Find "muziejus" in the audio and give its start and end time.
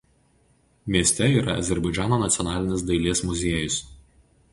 3.29-3.77